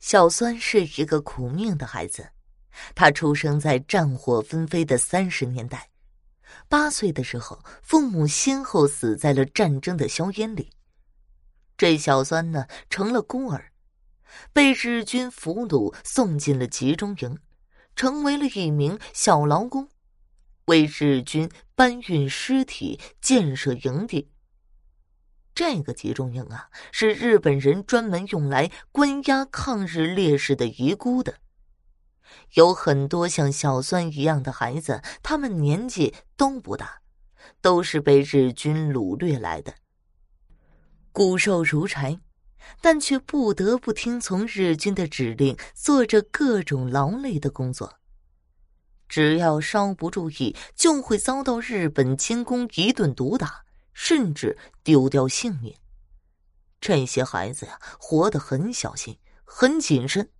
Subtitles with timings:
[0.00, 2.30] 小酸是一个苦命的孩子，
[2.94, 5.90] 他出生在战火纷飞的三十年代，
[6.68, 10.70] 八岁的时候，父母先后死在了战争的硝烟里。
[11.76, 13.72] 这小酸呢，成了孤儿，
[14.52, 17.38] 被日军俘虏，送进了集中营，
[17.96, 19.88] 成为了一名小劳工，
[20.66, 24.30] 为日军搬运尸体、建设营地。
[25.58, 31.38] 这个集中营啊，是日本人专门用来关押抗日烈士的遗孤的。
[32.52, 37.00] 有很多像小酸一样的孩子，他们年纪都不大，
[37.60, 39.74] 都是被日军掳掠来的，
[41.10, 42.20] 骨瘦如柴，
[42.80, 47.98] 但却不得不听从日军的指令，做着各种劳累的工作。
[49.08, 53.64] 只要稍不注意，就会遭到日本监工一顿毒打。
[54.00, 55.74] 甚至丢掉性命。
[56.80, 60.30] 这些孩子呀，活得很小心，很谨慎。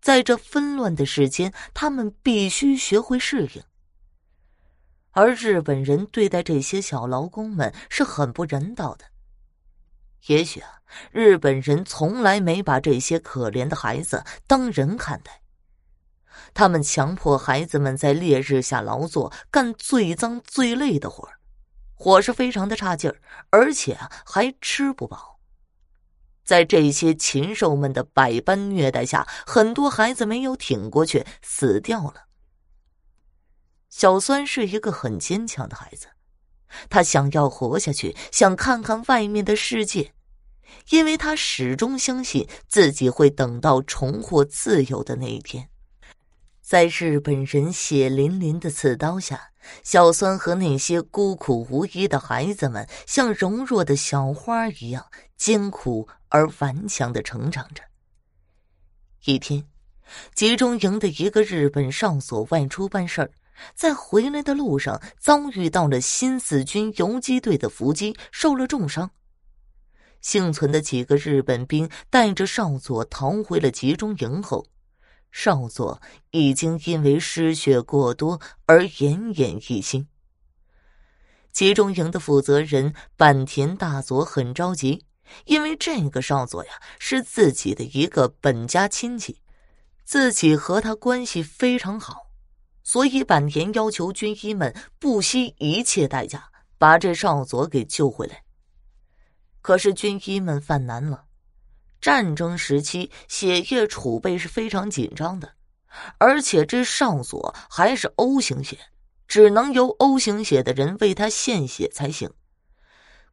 [0.00, 3.62] 在这纷乱的世间，他们必须学会适应。
[5.10, 9.04] 而日本人对待这些小劳工们是很不人道的。
[10.28, 15.42] 也许啊，日本人从来没把这些可怜的孩子当人看待。
[16.54, 21.38] 他们强迫孩子们在烈日下劳作，干最脏最累的活儿。
[22.02, 25.38] 伙食非常的差劲儿，而且还吃不饱。
[26.42, 32.24] 在这些禽兽们的百般虐待下，很多孩子没有挺过去，死掉了。
[33.88, 36.08] 小酸是一个很坚强的孩子，
[36.90, 40.12] 他想要活下去，想看看外面的世界，
[40.90, 45.68] 因为他始终相信自己会等到重获自由的那一天。
[46.72, 49.38] 在日本人血淋淋的刺刀下。
[49.84, 55.04] 小酸和那些孤苦无依的孩子们，像柔弱的小花一样
[55.36, 57.82] 艰苦而顽强的成长着。
[59.26, 59.62] 一天，
[60.34, 63.30] 集中营的一个日本少佐外出办事儿，
[63.74, 69.10] 在回来的路上遭遇到了新四军游击队的伏击，受了重伤。
[70.22, 74.64] 幸存的几个日本兵带着少佐逃回了集中营后。
[75.32, 76.00] 少佐
[76.30, 80.06] 已经因为失血过多而奄奄一息。
[81.50, 85.04] 集中营的负责人坂田大佐很着急，
[85.46, 89.40] 因为这个少佐呀是自己的一个本家亲戚，
[90.04, 92.30] 自己和他关系非常好，
[92.82, 98.44] 所以坂田要求军医们不惜一切代价把这少佐给救回来。
[99.60, 101.24] 可是军医们犯难了。
[102.02, 105.52] 战争时期，血液储备是非常紧张的，
[106.18, 108.76] 而且这少佐还是 O 型血，
[109.28, 112.28] 只能由 O 型血的人为他献血才行。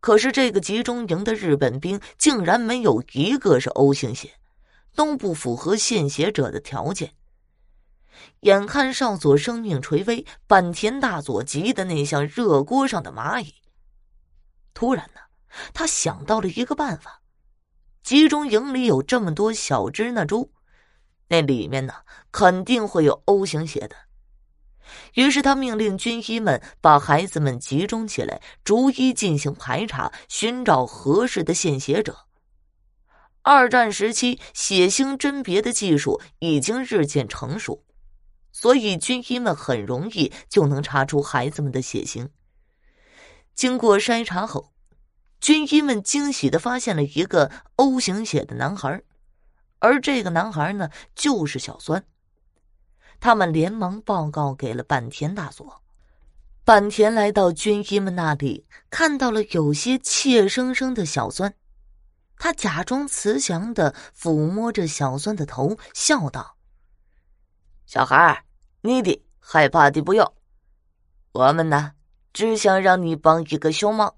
[0.00, 4.32] 可是这个集中营的日本兵竟然没有一个是 O 型血，
[4.96, 7.14] 都不符合献血者的条件。
[8.40, 13.54] 眼看少佐生命垂危，坂田大佐急得那像热锅上的蚂蚁。
[14.74, 15.20] 突然呢，
[15.72, 17.22] 他想到了一个办法。
[18.06, 20.52] 集中营里有这么多小支那猪，
[21.26, 21.92] 那里面呢
[22.30, 23.96] 肯定会有 O 型血的。
[25.14, 32.28] 于是他命令军医们把孩子们集中起来，逐一进行排查，寻找合适的献血者。
[33.42, 37.84] 二战时期，血型甄别的技术已经日渐成熟，
[38.52, 42.30] 所以军医们很容易就能查出孩子们的血型。
[43.52, 44.75] 经过筛查后。
[45.40, 49.02] 军医们惊喜的发现了一个 O 型血的男孩，
[49.78, 52.04] 而这个男孩呢，就是小酸。
[53.20, 55.82] 他们连忙报告给了坂田大佐。
[56.64, 61.54] 坂田来到军医们那里，看到了有些怯生生的小酸，
[62.38, 66.56] 他假装慈祥的抚摸着小酸的头，笑道
[67.86, 68.44] ：“小孩
[68.80, 70.34] 你的害怕的不要，
[71.32, 71.92] 我们呢，
[72.32, 74.12] 只想让你帮一个凶忙。”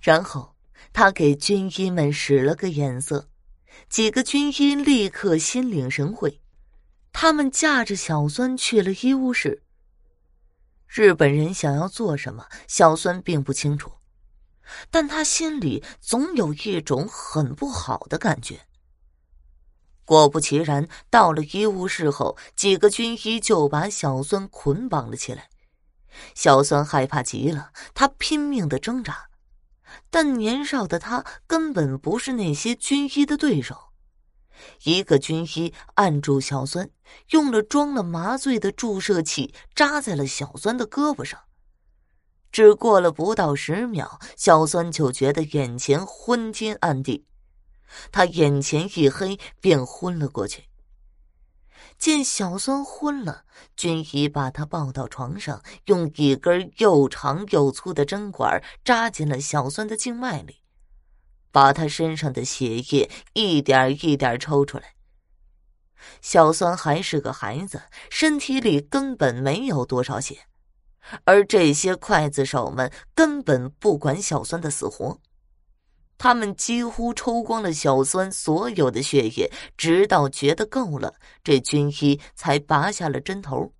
[0.00, 0.54] 然后，
[0.92, 3.28] 他给军医们使了个眼色，
[3.88, 6.40] 几个军医立刻心领神会。
[7.12, 9.62] 他们驾着小孙去了医务室。
[10.86, 13.92] 日本人想要做什么，小孙并不清楚，
[14.90, 18.60] 但他心里总有一种很不好的感觉。
[20.04, 25.50] 果不其然，到了医务室后，几个军医就把小孙捆绑了起来。
[26.34, 29.27] 小孙害怕极了，他拼命的挣扎。
[30.10, 33.76] 但年少的他根本不是那些军医的对手。
[34.84, 36.90] 一个军医按住小孙，
[37.30, 41.40] 用了装了麻醉的注射器扎在了小孙的胳膊上。
[42.50, 47.26] 只过了不到十秒，小孙就觉得眼前昏天暗地，
[48.10, 50.67] 他眼前一黑，便昏了过去。
[51.98, 53.44] 见小孙昏了，
[53.76, 60.62] 军医把他抱到床上，用一根又长又粗的针管扎进了小孙的静脉里，
[61.50, 64.94] 把他身上的血液一点一点抽出来。
[66.22, 70.46] 小孙还是个孩子，身体里根本没有多少血，
[71.24, 75.20] 而这些刽子手们根本不管小孙的死活。
[76.18, 83.72] 他们几乎抽光了小孙所有的血液，直到觉得够了，这军医才拔下了针头。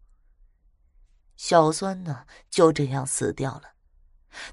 [1.37, 3.63] 小孙呢，就这样死掉了。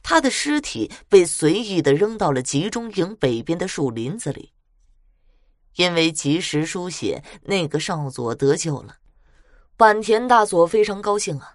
[0.02, 4.52] 他的尸体被随意的扔到了集中营北边的树林子里。
[5.76, 8.96] 因为及时输血，那个少佐得救了。
[9.78, 11.55] 坂田大佐非常高兴啊。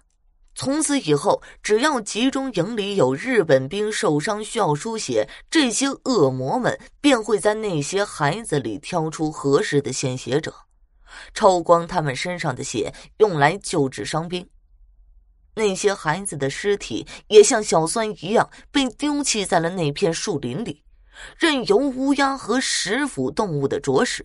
[0.63, 10.53] 从此以后，只要集中营里有日本兵受伤需要输血，这些恶魔们便会在那些孩子里挑出合适的献血者，
[11.33, 14.47] 抽光他们身上的血，用来救治伤兵。
[15.55, 20.83] 那些孩子的尸体也像小酸一样被丢弃在了那片树林里，
[21.39, 24.23] 任由乌鸦和食腐动物的啄食。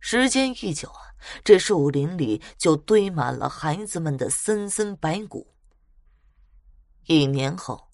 [0.00, 1.08] 时间一久啊。
[1.42, 5.48] 这树林里就堆满了孩子们的森森白骨。
[7.06, 7.88] 一年后，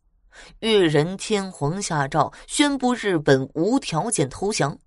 [0.60, 4.78] 裕仁天皇下诏宣布日本无条件投降，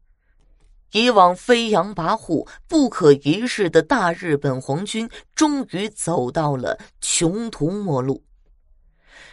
[0.92, 8.24] 以往飞扬跋扈、不可一世的大日本皇军终于走到了穷途末路。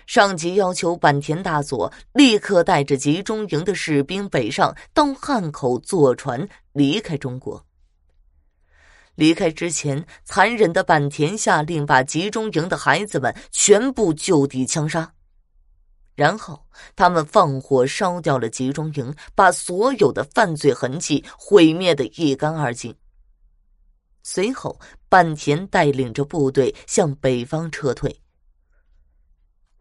[0.06, 7.66] 上级要求坂田大佐立刻带着集中营的士兵北上，到汉口坐船离开中国。
[9.14, 15.12] 离开之前，残忍的坂田下令把集中营的孩子们全部就地枪杀，
[16.14, 16.66] 然后
[16.96, 22.94] 他们放火烧掉了集中营，把所有的犯罪痕迹毁灭的一干二净。
[24.22, 28.20] 随后，坂田带领着部队向北方撤退。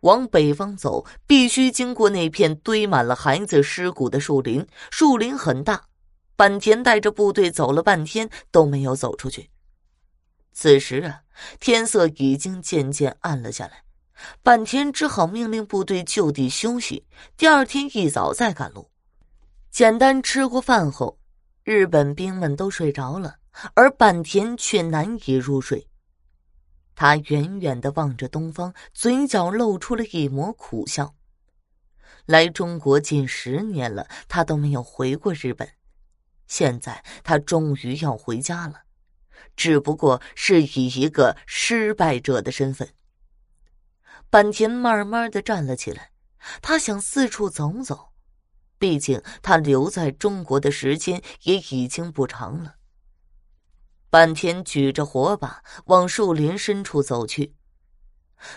[0.01, 5.87] 往北方走，必须经过那片堆满了孩子尸骨的树林，树林很大。
[6.35, 9.49] 坂田带着部队走了半天都没有走出去。
[10.51, 11.23] 此时啊，
[11.59, 13.83] 天色已经渐渐暗了下来，
[14.43, 18.89] 坂田只好命令部队就地休息，第二天一早再赶路。
[19.71, 21.17] 简单吃过饭后，
[21.63, 23.37] 日本兵们都睡着了，
[23.73, 25.87] 而坂田却难以入睡。
[26.95, 31.15] 他远远的望着东方，嘴角露出了一抹苦笑。
[32.27, 35.67] 来中国近十年了，他都没有回过日本。
[36.47, 38.83] 现在他终于要回家了，
[39.55, 42.93] 只不过是以一个失败者的身份。
[44.29, 46.11] 坂田慢慢的站了起来，
[46.61, 48.13] 他想四处走走，
[48.77, 52.75] 毕竟他留在中国的时间也已经不长了。
[54.09, 57.55] 坂田举着火把往树林深处走去，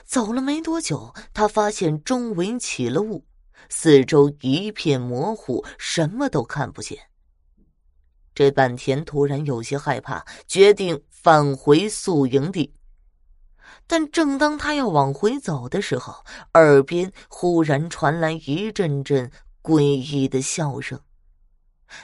[0.05, 3.27] 走了没多久，他发现周围起了雾，
[3.69, 7.09] 四周一片模糊，什么都看不见。
[8.37, 12.75] 这坂田突然有些害怕，决定返回宿营地。
[13.87, 16.23] 但正当他要往回走的时候，
[16.53, 21.01] 耳边忽然传来一阵阵诡异的笑声，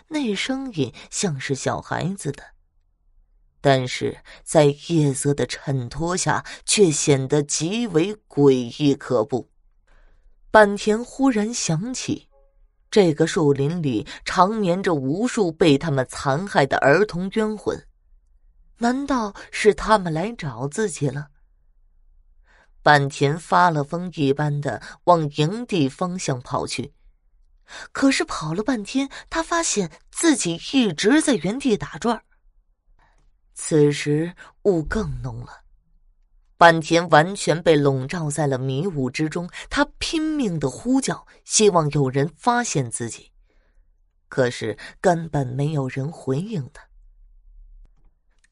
[0.09, 2.43] 那声音像是小孩子的，
[3.61, 9.51] 但是在夜色的衬托下，却显得极为诡异可怖。
[10.51, 12.32] 坂田忽然想起。
[12.93, 17.87] 这个树林里长眠着无数被他们残害的儿童冤魂，
[18.77, 21.29] 难道是他们来找自己了？
[22.83, 26.93] 坂田发了疯一般的往营地方向跑去，
[27.93, 32.23] 可是跑了半天，他发现自己一直在原地打转。
[33.55, 34.35] 此时
[34.65, 35.62] 雾更浓了。
[36.63, 43.33] 坂田完全被笼罩在了迷雾之中，他拼命的呼叫，希望有人发现自己，
[44.29, 46.85] 可是根本没有人回应他。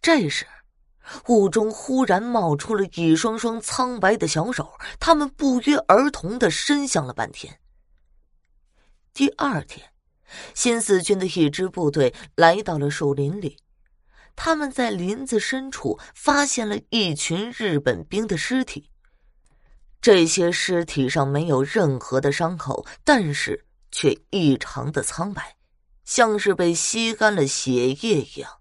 [0.02, 0.44] 这时，
[1.28, 7.60] 雾中忽然冒出了一双双苍白的小手，他们不约而同的伸向了坂田。
[9.14, 9.88] 第二天，
[10.52, 13.58] 新四军的一支部队来到了树林里。
[14.36, 18.90] 他们在林子深处发现了一群日本兵的尸体，
[20.00, 25.56] 这些尸体上没有任何的伤口，但是却异常的苍白，
[26.04, 28.59] 像是被吸干了血液一样。